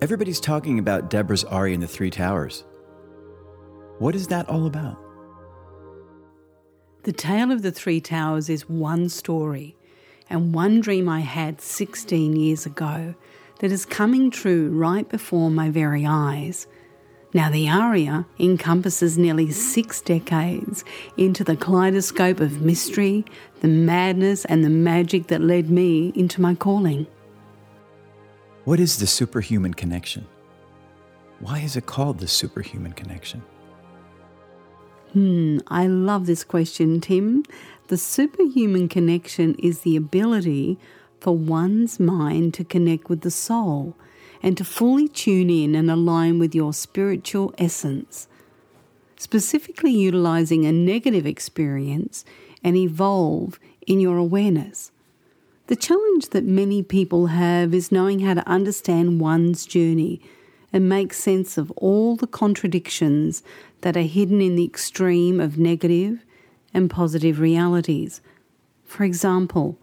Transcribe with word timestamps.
Everybody's 0.00 0.38
talking 0.38 0.78
about 0.78 1.10
Deborah's 1.10 1.42
Aria 1.42 1.74
in 1.74 1.80
the 1.80 1.88
Three 1.88 2.10
Towers. 2.10 2.64
What 3.98 4.14
is 4.14 4.28
that 4.28 4.48
all 4.48 4.64
about? 4.64 4.96
The 7.02 7.12
Tale 7.12 7.50
of 7.50 7.62
the 7.62 7.72
Three 7.72 8.00
Towers 8.00 8.48
is 8.48 8.68
one 8.68 9.08
story 9.08 9.74
and 10.30 10.54
one 10.54 10.80
dream 10.80 11.08
I 11.08 11.20
had 11.20 11.60
16 11.60 12.36
years 12.36 12.64
ago 12.64 13.16
that 13.58 13.72
is 13.72 13.84
coming 13.84 14.30
true 14.30 14.68
right 14.70 15.08
before 15.08 15.50
my 15.50 15.68
very 15.68 16.06
eyes. 16.06 16.68
Now, 17.34 17.50
the 17.50 17.68
aria 17.68 18.24
encompasses 18.38 19.18
nearly 19.18 19.50
six 19.50 20.00
decades 20.00 20.84
into 21.16 21.42
the 21.42 21.56
kaleidoscope 21.56 22.38
of 22.38 22.62
mystery, 22.62 23.24
the 23.62 23.68
madness, 23.68 24.44
and 24.44 24.62
the 24.62 24.70
magic 24.70 25.26
that 25.26 25.40
led 25.40 25.70
me 25.70 26.12
into 26.14 26.40
my 26.40 26.54
calling. 26.54 27.08
What 28.68 28.80
is 28.80 28.98
the 28.98 29.06
superhuman 29.06 29.72
connection? 29.72 30.26
Why 31.40 31.60
is 31.60 31.74
it 31.74 31.86
called 31.86 32.18
the 32.18 32.28
superhuman 32.28 32.92
connection? 32.92 33.42
Hmm, 35.14 35.60
I 35.68 35.86
love 35.86 36.26
this 36.26 36.44
question, 36.44 37.00
Tim. 37.00 37.44
The 37.86 37.96
superhuman 37.96 38.90
connection 38.90 39.54
is 39.54 39.78
the 39.78 39.96
ability 39.96 40.78
for 41.18 41.34
one's 41.34 41.98
mind 41.98 42.52
to 42.54 42.62
connect 42.62 43.08
with 43.08 43.22
the 43.22 43.30
soul 43.30 43.96
and 44.42 44.54
to 44.58 44.64
fully 44.64 45.08
tune 45.08 45.48
in 45.48 45.74
and 45.74 45.90
align 45.90 46.38
with 46.38 46.54
your 46.54 46.74
spiritual 46.74 47.54
essence, 47.56 48.28
specifically 49.16 49.92
utilizing 49.92 50.66
a 50.66 50.72
negative 50.72 51.24
experience 51.24 52.22
and 52.62 52.76
evolve 52.76 53.58
in 53.86 53.98
your 53.98 54.18
awareness. 54.18 54.92
The 55.68 55.76
challenge 55.76 56.30
that 56.30 56.44
many 56.44 56.82
people 56.82 57.26
have 57.26 57.74
is 57.74 57.92
knowing 57.92 58.20
how 58.20 58.32
to 58.32 58.48
understand 58.48 59.20
one's 59.20 59.66
journey 59.66 60.18
and 60.72 60.88
make 60.88 61.12
sense 61.12 61.58
of 61.58 61.70
all 61.72 62.16
the 62.16 62.26
contradictions 62.26 63.42
that 63.82 63.94
are 63.94 64.00
hidden 64.00 64.40
in 64.40 64.56
the 64.56 64.64
extreme 64.64 65.40
of 65.40 65.58
negative 65.58 66.24
and 66.72 66.88
positive 66.88 67.38
realities. 67.38 68.22
For 68.82 69.04
example, 69.04 69.78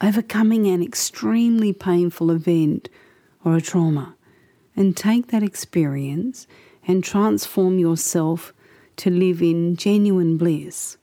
overcoming 0.00 0.66
an 0.66 0.82
extremely 0.82 1.72
painful 1.72 2.32
event 2.32 2.88
or 3.44 3.54
a 3.54 3.60
trauma, 3.60 4.16
and 4.74 4.96
take 4.96 5.28
that 5.28 5.44
experience 5.44 6.48
and 6.88 7.04
transform 7.04 7.78
yourself 7.78 8.52
to 8.96 9.10
live 9.10 9.40
in 9.40 9.76
genuine 9.76 10.36
bliss. 10.36 10.98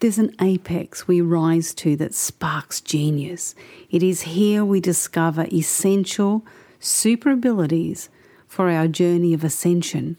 There's 0.00 0.18
an 0.18 0.34
apex 0.40 1.06
we 1.06 1.20
rise 1.20 1.74
to 1.74 1.94
that 1.96 2.14
sparks 2.14 2.80
genius. 2.80 3.54
It 3.90 4.02
is 4.02 4.22
here 4.22 4.64
we 4.64 4.80
discover 4.80 5.46
essential 5.52 6.44
super 6.78 7.30
abilities 7.30 8.08
for 8.48 8.70
our 8.70 8.88
journey 8.88 9.34
of 9.34 9.44
ascension. 9.44 10.16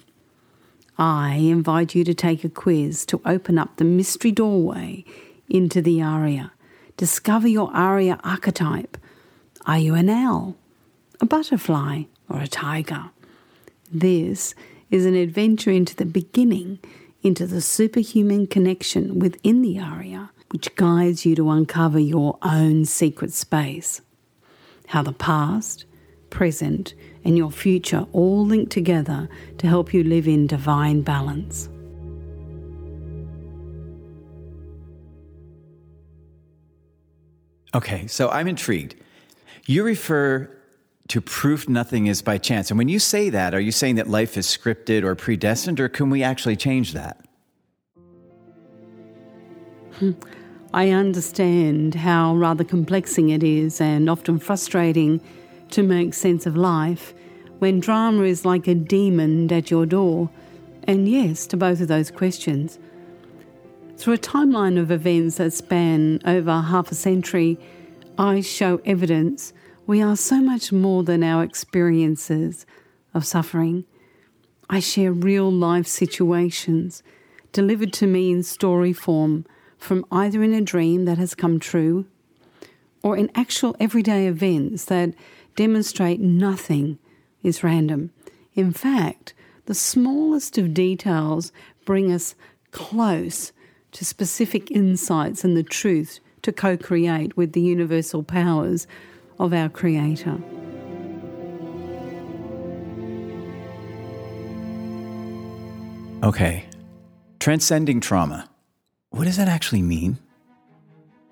I 0.97 1.33
invite 1.35 1.95
you 1.95 2.03
to 2.03 2.13
take 2.13 2.43
a 2.43 2.49
quiz 2.49 3.05
to 3.07 3.21
open 3.25 3.57
up 3.57 3.77
the 3.77 3.83
mystery 3.83 4.31
doorway 4.31 5.03
into 5.49 5.81
the 5.81 6.01
aria 6.01 6.51
Discover 7.01 7.47
your 7.47 7.75
aria 7.75 8.19
archetype. 8.23 8.95
Are 9.65 9.79
you 9.79 9.95
an 9.95 10.07
owl, 10.07 10.55
a 11.19 11.25
butterfly, 11.25 12.03
or 12.29 12.39
a 12.39 12.47
tiger? 12.47 13.09
This 13.91 14.53
is 14.91 15.07
an 15.07 15.15
adventure 15.15 15.71
into 15.71 15.95
the 15.95 16.05
beginning, 16.05 16.77
into 17.21 17.45
the 17.45 17.61
superhuman 17.61 18.47
connection 18.47 19.19
within 19.19 19.61
the 19.61 19.79
aria, 19.79 20.31
which 20.51 20.75
guides 20.75 21.25
you 21.25 21.35
to 21.35 21.49
uncover 21.49 21.99
your 21.99 22.37
own 22.41 22.85
secret 22.85 23.31
space. 23.31 24.01
How 24.87 25.03
the 25.03 25.13
past, 25.13 25.85
present, 26.29 26.93
and 27.23 27.37
your 27.37 27.51
future 27.51 28.05
all 28.11 28.45
link 28.45 28.69
together 28.69 29.29
to 29.59 29.67
help 29.67 29.93
you 29.93 30.03
live 30.03 30.27
in 30.27 30.47
divine 30.47 31.01
balance. 31.01 31.69
Okay, 37.73 38.07
so 38.07 38.29
I'm 38.29 38.47
intrigued. 38.47 38.95
You 39.65 39.83
refer 39.83 40.49
to 41.11 41.19
proof 41.19 41.67
nothing 41.67 42.07
is 42.07 42.21
by 42.21 42.37
chance. 42.37 42.71
And 42.71 42.77
when 42.77 42.87
you 42.87 42.97
say 42.97 43.29
that, 43.29 43.53
are 43.53 43.59
you 43.59 43.73
saying 43.73 43.95
that 43.95 44.07
life 44.07 44.37
is 44.37 44.47
scripted 44.47 45.03
or 45.03 45.13
predestined, 45.13 45.77
or 45.81 45.89
can 45.89 46.09
we 46.09 46.23
actually 46.23 46.55
change 46.55 46.93
that? 46.93 47.25
Hmm. 49.99 50.11
I 50.73 50.91
understand 50.91 51.95
how 51.95 52.37
rather 52.37 52.63
complexing 52.63 53.29
it 53.29 53.43
is 53.43 53.81
and 53.81 54.09
often 54.09 54.39
frustrating 54.39 55.19
to 55.71 55.83
make 55.83 56.13
sense 56.13 56.45
of 56.45 56.55
life 56.55 57.13
when 57.59 57.81
drama 57.81 58.23
is 58.23 58.45
like 58.45 58.69
a 58.69 58.73
demon 58.73 59.51
at 59.51 59.69
your 59.69 59.85
door. 59.85 60.29
And 60.85 61.09
yes, 61.09 61.45
to 61.47 61.57
both 61.57 61.81
of 61.81 61.89
those 61.89 62.09
questions. 62.09 62.79
Through 63.97 64.13
a 64.13 64.17
timeline 64.17 64.79
of 64.79 64.91
events 64.91 65.35
that 65.35 65.51
span 65.51 66.21
over 66.23 66.61
half 66.61 66.89
a 66.89 66.95
century, 66.95 67.59
I 68.17 68.39
show 68.39 68.79
evidence 68.85 69.51
we 69.87 70.01
are 70.01 70.15
so 70.15 70.39
much 70.39 70.71
more 70.71 71.03
than 71.03 71.23
our 71.23 71.43
experiences 71.43 72.65
of 73.13 73.25
suffering. 73.25 73.85
I 74.69 74.79
share 74.79 75.11
real 75.11 75.51
life 75.51 75.87
situations 75.87 77.03
delivered 77.51 77.91
to 77.93 78.07
me 78.07 78.31
in 78.31 78.43
story 78.43 78.93
form 78.93 79.45
from 79.77 80.05
either 80.11 80.43
in 80.43 80.53
a 80.53 80.61
dream 80.61 81.05
that 81.05 81.17
has 81.17 81.35
come 81.35 81.59
true 81.59 82.05
or 83.03 83.17
in 83.17 83.31
actual 83.35 83.75
everyday 83.79 84.27
events 84.27 84.85
that 84.85 85.13
demonstrate 85.55 86.21
nothing 86.21 86.99
is 87.43 87.63
random. 87.63 88.11
In 88.53 88.71
fact, 88.71 89.33
the 89.65 89.73
smallest 89.73 90.57
of 90.57 90.73
details 90.73 91.51
bring 91.85 92.11
us 92.11 92.35
close 92.71 93.51
to 93.91 94.05
specific 94.05 94.71
insights 94.71 95.43
and 95.43 95.57
the 95.57 95.63
truth 95.63 96.19
to 96.43 96.51
co 96.51 96.77
create 96.77 97.35
with 97.35 97.53
the 97.53 97.61
universal 97.61 98.23
powers 98.23 98.87
of 99.41 99.53
our 99.53 99.67
Creator. 99.69 100.37
Okay, 106.23 106.65
transcending 107.39 107.99
trauma. 107.99 108.47
What 109.09 109.25
does 109.25 109.37
that 109.37 109.47
actually 109.47 109.81
mean? 109.81 110.19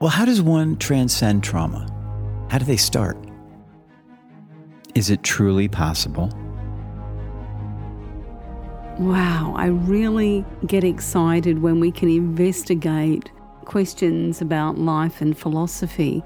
Well, 0.01 0.09
how 0.09 0.25
does 0.25 0.41
one 0.41 0.77
transcend 0.77 1.43
trauma? 1.43 1.87
How 2.49 2.57
do 2.57 2.65
they 2.65 2.77
start? 2.77 3.15
Is 4.95 5.11
it 5.11 5.21
truly 5.21 5.67
possible? 5.67 6.33
Wow, 8.97 9.53
I 9.55 9.67
really 9.67 10.43
get 10.65 10.83
excited 10.83 11.61
when 11.61 11.79
we 11.79 11.91
can 11.91 12.09
investigate 12.09 13.29
questions 13.65 14.41
about 14.41 14.79
life 14.79 15.21
and 15.21 15.37
philosophy 15.37 16.23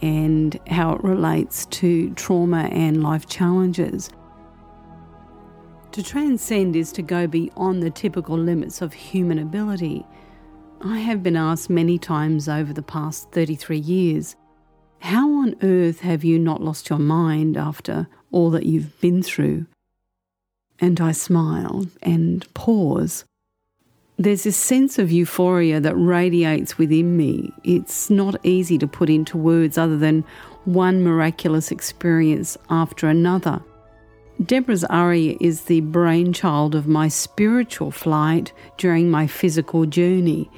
and 0.00 0.58
how 0.68 0.94
it 0.94 1.04
relates 1.04 1.66
to 1.66 2.10
trauma 2.14 2.68
and 2.72 3.02
life 3.02 3.26
challenges. 3.26 4.10
To 5.92 6.02
transcend 6.02 6.76
is 6.76 6.92
to 6.92 7.02
go 7.02 7.26
beyond 7.26 7.82
the 7.82 7.90
typical 7.90 8.36
limits 8.36 8.82
of 8.82 8.92
human 8.92 9.38
ability. 9.38 10.04
I 10.80 10.98
have 10.98 11.22
been 11.22 11.36
asked 11.36 11.70
many 11.70 11.98
times 11.98 12.48
over 12.48 12.72
the 12.72 12.82
past 12.82 13.30
33 13.32 13.78
years 13.78 14.36
how 15.00 15.30
on 15.30 15.54
earth 15.62 16.00
have 16.00 16.24
you 16.24 16.38
not 16.38 16.60
lost 16.60 16.90
your 16.90 16.98
mind 16.98 17.56
after 17.56 18.08
all 18.32 18.50
that 18.50 18.66
you've 18.66 19.00
been 19.00 19.22
through? 19.22 19.66
and 20.80 21.00
I 21.00 21.12
smile 21.12 21.86
and 22.02 22.46
pause. 22.54 23.24
There's 24.20 24.42
this 24.42 24.56
sense 24.56 24.98
of 24.98 25.12
euphoria 25.12 25.78
that 25.78 25.94
radiates 25.94 26.76
within 26.76 27.16
me. 27.16 27.52
It's 27.62 28.10
not 28.10 28.34
easy 28.44 28.76
to 28.78 28.88
put 28.88 29.08
into 29.08 29.38
words 29.38 29.78
other 29.78 29.96
than 29.96 30.24
one 30.64 31.04
miraculous 31.04 31.70
experience 31.70 32.58
after 32.68 33.08
another. 33.08 33.62
Deborah's 34.44 34.84
aria 34.84 35.36
is 35.40 35.62
the 35.62 35.80
brainchild 35.80 36.74
of 36.74 36.88
my 36.88 37.06
spiritual 37.06 37.92
flight 37.92 38.52
during 38.76 39.08
my 39.08 39.28
physical 39.28 39.86
journey. 39.86 40.50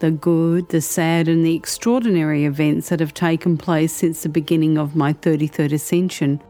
The 0.00 0.10
good, 0.10 0.68
the 0.68 0.80
sad, 0.80 1.28
and 1.28 1.46
the 1.46 1.54
extraordinary 1.54 2.44
events 2.44 2.88
that 2.88 3.00
have 3.00 3.14
taken 3.14 3.56
place 3.56 3.92
since 3.92 4.22
the 4.22 4.28
beginning 4.28 4.76
of 4.76 4.96
my 4.96 5.12
33rd 5.12 5.72
ascension 5.72 6.42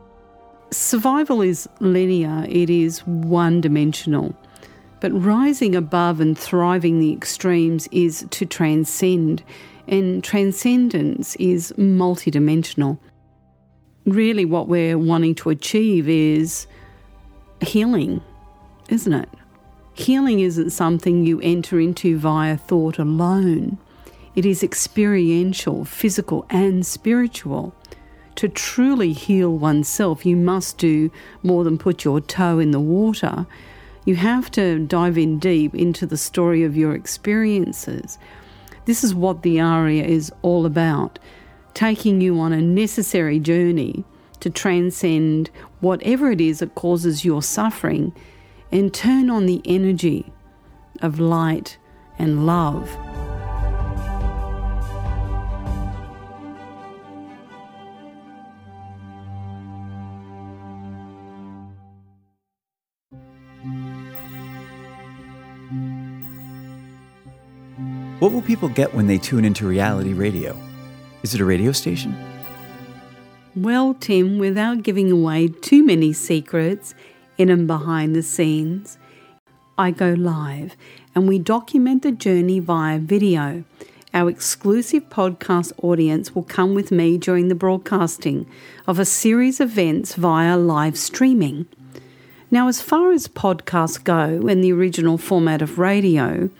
Survival 0.70 1.40
is 1.40 1.66
linear, 1.80 2.44
it 2.46 2.68
is 2.68 3.00
one 3.06 3.60
dimensional. 3.62 4.36
But 5.00 5.12
rising 5.12 5.74
above 5.74 6.20
and 6.20 6.36
thriving 6.36 6.98
the 6.98 7.12
extremes 7.12 7.88
is 7.92 8.26
to 8.30 8.46
transcend, 8.46 9.42
and 9.86 10.22
transcendence 10.22 11.36
is 11.36 11.72
multidimensional. 11.78 12.98
Really, 14.04 14.44
what 14.44 14.68
we're 14.68 14.98
wanting 14.98 15.34
to 15.36 15.50
achieve 15.50 16.08
is 16.08 16.66
healing, 17.60 18.22
isn't 18.88 19.12
it? 19.12 19.28
Healing 19.94 20.40
isn't 20.40 20.70
something 20.70 21.24
you 21.24 21.40
enter 21.42 21.80
into 21.80 22.18
via 22.18 22.56
thought 22.56 22.98
alone, 22.98 23.78
it 24.34 24.46
is 24.46 24.62
experiential, 24.62 25.84
physical, 25.84 26.46
and 26.48 26.86
spiritual 26.86 27.74
to 28.38 28.48
truly 28.48 29.12
heal 29.12 29.58
oneself, 29.58 30.24
you 30.24 30.36
must 30.36 30.78
do 30.78 31.10
more 31.42 31.64
than 31.64 31.76
put 31.76 32.04
your 32.04 32.20
toe 32.20 32.60
in 32.60 32.70
the 32.70 32.78
water. 32.78 33.48
You 34.08 34.16
have 34.16 34.50
to 34.52 34.78
dive 34.78 35.18
in 35.18 35.38
deep 35.38 35.74
into 35.74 36.06
the 36.06 36.16
story 36.16 36.64
of 36.64 36.74
your 36.74 36.94
experiences. 36.94 38.18
This 38.86 39.04
is 39.04 39.14
what 39.14 39.42
the 39.42 39.60
aria 39.60 40.02
is 40.02 40.32
all 40.40 40.64
about 40.64 41.18
taking 41.74 42.22
you 42.22 42.40
on 42.40 42.54
a 42.54 42.62
necessary 42.62 43.38
journey 43.38 44.06
to 44.40 44.48
transcend 44.48 45.50
whatever 45.80 46.30
it 46.30 46.40
is 46.40 46.60
that 46.60 46.74
causes 46.74 47.26
your 47.26 47.42
suffering 47.42 48.14
and 48.72 48.94
turn 48.94 49.28
on 49.28 49.44
the 49.44 49.60
energy 49.66 50.32
of 51.02 51.20
light 51.20 51.76
and 52.18 52.46
love. 52.46 53.07
What 68.18 68.32
will 68.32 68.42
people 68.42 68.68
get 68.68 68.94
when 68.94 69.06
they 69.06 69.16
tune 69.16 69.44
into 69.44 69.64
reality 69.64 70.12
radio? 70.12 70.56
Is 71.22 71.34
it 71.36 71.40
a 71.40 71.44
radio 71.44 71.70
station? 71.70 72.16
Well, 73.54 73.94
Tim, 73.94 74.40
without 74.40 74.82
giving 74.82 75.12
away 75.12 75.46
too 75.46 75.84
many 75.84 76.12
secrets 76.12 76.96
in 77.36 77.48
and 77.48 77.68
behind 77.68 78.16
the 78.16 78.24
scenes, 78.24 78.98
I 79.78 79.92
go 79.92 80.14
live 80.14 80.76
and 81.14 81.28
we 81.28 81.38
document 81.38 82.02
the 82.02 82.10
journey 82.10 82.58
via 82.58 82.98
video. 82.98 83.62
Our 84.12 84.28
exclusive 84.28 85.08
podcast 85.08 85.72
audience 85.80 86.34
will 86.34 86.42
come 86.42 86.74
with 86.74 86.90
me 86.90 87.18
during 87.18 87.46
the 87.46 87.54
broadcasting 87.54 88.46
of 88.88 88.98
a 88.98 89.04
series 89.04 89.60
of 89.60 89.70
events 89.70 90.16
via 90.16 90.58
live 90.58 90.98
streaming. 90.98 91.66
Now, 92.50 92.66
as 92.66 92.82
far 92.82 93.12
as 93.12 93.28
podcasts 93.28 94.02
go 94.02 94.48
in 94.48 94.60
the 94.60 94.72
original 94.72 95.18
format 95.18 95.62
of 95.62 95.78
radio, 95.78 96.50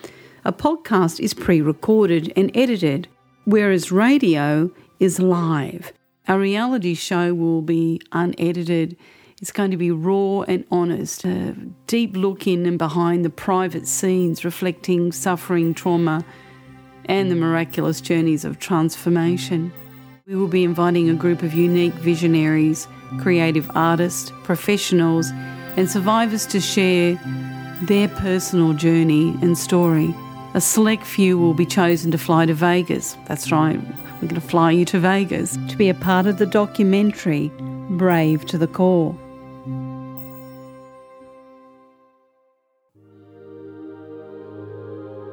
a 0.44 0.52
podcast 0.52 1.20
is 1.20 1.34
pre 1.34 1.60
recorded 1.60 2.32
and 2.36 2.50
edited, 2.56 3.08
whereas 3.44 3.90
radio 3.90 4.70
is 5.00 5.18
live. 5.18 5.92
A 6.26 6.38
reality 6.38 6.94
show 6.94 7.34
will 7.34 7.62
be 7.62 8.00
unedited. 8.12 8.96
It's 9.40 9.52
going 9.52 9.70
to 9.70 9.76
be 9.76 9.90
raw 9.90 10.42
and 10.42 10.64
honest, 10.70 11.24
a 11.24 11.54
deep 11.86 12.16
look 12.16 12.46
in 12.46 12.66
and 12.66 12.76
behind 12.76 13.24
the 13.24 13.30
private 13.30 13.86
scenes 13.86 14.44
reflecting 14.44 15.12
suffering, 15.12 15.74
trauma, 15.74 16.24
and 17.06 17.30
the 17.30 17.36
miraculous 17.36 18.00
journeys 18.00 18.44
of 18.44 18.58
transformation. 18.58 19.72
We 20.26 20.34
will 20.34 20.48
be 20.48 20.64
inviting 20.64 21.08
a 21.08 21.14
group 21.14 21.42
of 21.42 21.54
unique 21.54 21.94
visionaries, 21.94 22.86
creative 23.20 23.70
artists, 23.74 24.32
professionals, 24.44 25.30
and 25.76 25.88
survivors 25.88 26.44
to 26.46 26.60
share 26.60 27.18
their 27.82 28.08
personal 28.08 28.74
journey 28.74 29.30
and 29.40 29.56
story. 29.56 30.14
A 30.58 30.60
select 30.60 31.04
few 31.06 31.38
will 31.38 31.54
be 31.54 31.64
chosen 31.64 32.10
to 32.10 32.18
fly 32.18 32.44
to 32.44 32.52
Vegas. 32.52 33.16
That's 33.28 33.52
right, 33.52 33.80
we're 33.80 34.28
going 34.28 34.34
to 34.34 34.40
fly 34.40 34.72
you 34.72 34.84
to 34.86 34.98
Vegas 34.98 35.56
to 35.68 35.76
be 35.76 35.88
a 35.88 35.94
part 35.94 36.26
of 36.26 36.38
the 36.38 36.46
documentary 36.46 37.52
Brave 37.90 38.44
to 38.46 38.58
the 38.58 38.66
Core. 38.66 39.12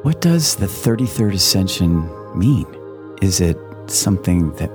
What 0.03 0.21
does 0.21 0.57
the 0.57 0.67
33rd 0.67 1.33
Ascension 1.33 2.07
mean? 2.37 2.67
Is 3.23 3.41
it 3.41 3.57
something 3.87 4.51
that 4.57 4.69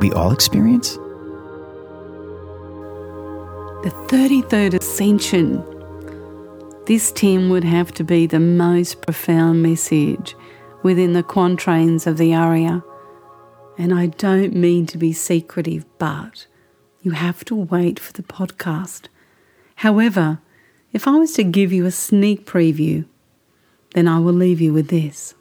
we 0.00 0.12
all 0.12 0.30
experience? 0.30 0.94
The 3.82 3.90
33rd 4.06 4.74
Ascension 4.74 5.64
this 6.86 7.12
Tim 7.12 7.50
would 7.50 7.64
have 7.64 7.92
to 7.92 8.04
be 8.04 8.26
the 8.26 8.40
most 8.40 9.02
profound 9.02 9.62
message 9.62 10.34
within 10.82 11.12
the 11.12 11.22
quatrains 11.22 12.06
of 12.06 12.16
the 12.16 12.34
aria. 12.34 12.82
And 13.78 13.94
I 13.94 14.06
don't 14.06 14.54
mean 14.54 14.86
to 14.86 14.98
be 14.98 15.12
secretive, 15.12 15.84
but 15.98 16.46
you 17.02 17.12
have 17.12 17.44
to 17.46 17.54
wait 17.54 17.98
for 17.98 18.12
the 18.12 18.22
podcast. 18.22 19.06
However, 19.76 20.40
if 20.92 21.06
I 21.06 21.12
was 21.12 21.32
to 21.34 21.44
give 21.44 21.72
you 21.72 21.86
a 21.86 21.90
sneak 21.90 22.44
preview, 22.44 23.06
then 23.94 24.08
I 24.08 24.18
will 24.18 24.32
leave 24.32 24.60
you 24.60 24.72
with 24.72 24.88
this. 24.88 25.34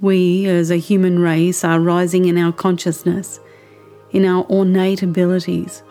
We, 0.00 0.46
as 0.46 0.70
a 0.70 0.76
human 0.76 1.18
race, 1.18 1.62
are 1.62 1.78
rising 1.78 2.24
in 2.24 2.36
our 2.38 2.52
consciousness, 2.52 3.38
in 4.10 4.24
our 4.24 4.44
ornate 4.46 5.02
abilities. 5.02 5.82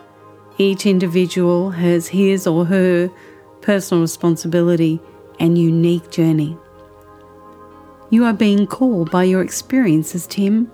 Each 0.57 0.85
individual 0.85 1.71
has 1.71 2.07
his 2.09 2.45
or 2.45 2.65
her 2.65 3.09
personal 3.61 4.01
responsibility, 4.01 4.99
and 5.39 5.57
unique 5.57 6.11
journey. 6.11 6.57
You 8.11 8.25
are 8.25 8.33
being 8.33 8.67
called 8.67 9.09
by 9.09 9.23
your 9.23 9.41
experiences, 9.41 10.27
Tim. 10.27 10.71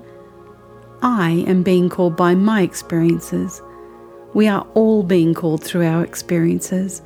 I 1.02 1.46
am 1.48 1.64
being 1.64 1.90
called 1.90 2.18
by 2.18 2.36
my 2.36 2.62
experiences. 2.62 3.62
We 4.34 4.48
are 4.48 4.68
all 4.74 5.04
being 5.04 5.34
called 5.34 5.64
through 5.64 5.86
our 5.86 6.04
experiences 6.04 7.02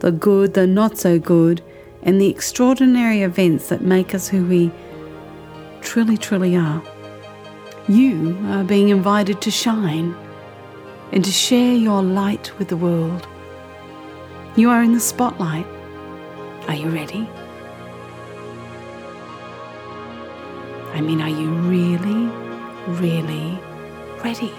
the 0.00 0.12
good, 0.12 0.54
the 0.54 0.66
not 0.66 0.98
so 0.98 1.18
good, 1.18 1.62
and 2.02 2.20
the 2.20 2.28
extraordinary 2.28 3.22
events 3.22 3.68
that 3.68 3.80
make 3.80 4.14
us 4.14 4.28
who 4.28 4.44
we 4.44 4.70
truly, 5.80 6.18
truly 6.18 6.54
are. 6.56 6.82
You 7.88 8.36
are 8.46 8.64
being 8.64 8.90
invited 8.90 9.40
to 9.42 9.50
shine 9.50 10.14
and 11.12 11.24
to 11.24 11.30
share 11.30 11.74
your 11.74 12.02
light 12.02 12.56
with 12.58 12.68
the 12.68 12.76
world. 12.76 13.26
You 14.56 14.70
are 14.70 14.82
in 14.82 14.94
the 14.94 15.00
spotlight. 15.00 15.66
Are 16.66 16.74
you 16.74 16.88
ready? 16.88 17.28
I 20.94 21.02
mean, 21.02 21.20
are 21.20 21.28
you 21.28 21.50
really, 21.50 22.24
really 22.98 23.58
ready? 24.24 24.54